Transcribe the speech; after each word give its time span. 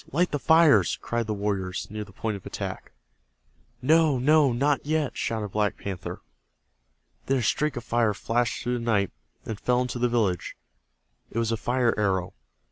Light 0.11 0.31
the 0.31 0.39
fires!" 0.39 0.97
cried 0.99 1.27
the 1.27 1.33
warriors 1.35 1.85
near 1.91 2.03
the 2.03 2.11
point 2.11 2.35
of 2.35 2.43
attack. 2.43 2.91
"No, 3.83 4.17
no, 4.17 4.51
not 4.51 4.83
yet!" 4.83 5.15
shouted 5.15 5.49
Black 5.49 5.77
Panther. 5.77 6.23
Then 7.27 7.37
a 7.37 7.43
streak 7.43 7.75
of 7.75 7.83
fire 7.83 8.15
flashed 8.15 8.63
through 8.63 8.79
the 8.79 8.83
night, 8.83 9.11
and 9.45 9.59
fell 9.59 9.79
into 9.79 9.99
the 9.99 10.09
village. 10.09 10.57
It 11.29 11.37
was 11.37 11.51
a 11.51 11.55
fire 11.55 11.93
arrow. 11.99 12.33